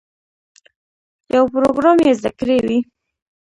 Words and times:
یو 1.35 1.45
پروګرام 1.53 1.97
یې 2.05 2.11
زده 2.19 2.31
کړی 2.39 2.57
وي. 2.67 2.77